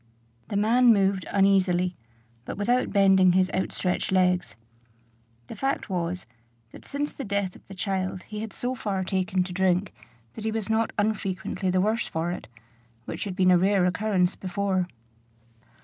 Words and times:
The 0.47 0.57
man 0.57 0.91
moved 0.91 1.27
uneasily, 1.29 1.95
but 2.43 2.57
without 2.57 2.91
bending 2.91 3.33
his 3.33 3.51
outstretched 3.53 4.11
legs. 4.11 4.55
The 5.45 5.55
fact 5.55 5.91
was, 5.91 6.25
that 6.71 6.83
since 6.83 7.13
the 7.13 7.23
death 7.23 7.55
of 7.55 7.67
the 7.67 7.75
child 7.75 8.23
he 8.23 8.39
had 8.39 8.51
so 8.51 8.73
far 8.73 9.03
taken 9.03 9.43
to 9.43 9.53
drink 9.53 9.93
that 10.33 10.43
he 10.43 10.51
was 10.51 10.71
not 10.71 10.89
unfrequently 10.97 11.69
the 11.69 11.81
worse 11.81 12.07
for 12.07 12.31
it; 12.31 12.47
which 13.05 13.25
had 13.25 13.35
been 13.35 13.51
a 13.51 13.59
rare 13.59 13.85
occurrence 13.85 14.35
before. 14.35 14.87